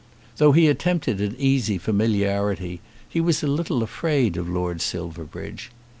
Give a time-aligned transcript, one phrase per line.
[0.37, 5.69] Though he attempted an easy familiarity, he was a little afraid of Lord Silverbridge.